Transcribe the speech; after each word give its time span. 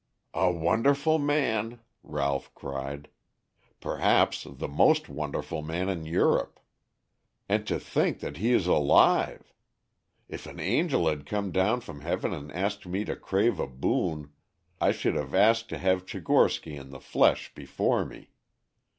"A 0.33 0.51
wonderful 0.51 1.19
man," 1.19 1.79
Ralph 2.01 2.51
cried; 2.55 3.07
"perhaps 3.79 4.47
the 4.49 4.67
most 4.67 5.07
wonderful 5.09 5.61
man 5.61 5.89
in 5.89 6.07
Europe. 6.07 6.59
And 7.47 7.67
to 7.67 7.79
think 7.79 8.19
that 8.19 8.37
he 8.37 8.51
is 8.51 8.65
alive! 8.65 9.53
If 10.27 10.47
an 10.47 10.59
angel 10.59 11.07
had 11.07 11.27
come 11.27 11.51
down 11.51 11.81
from 11.81 12.01
heaven 12.01 12.33
and 12.33 12.51
asked 12.51 12.87
me 12.87 13.05
to 13.05 13.15
crave 13.15 13.59
a 13.59 13.67
boon, 13.67 14.31
I 14.79 14.91
should 14.91 15.13
have 15.13 15.35
asked 15.35 15.69
to 15.69 15.77
have 15.77 16.07
Tchigorsky 16.07 16.75
in 16.75 16.89
the 16.89 16.99
flesh 16.99 17.53
before 17.53 18.03
me. 18.03 18.31